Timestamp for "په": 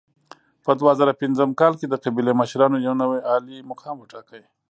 0.65-0.71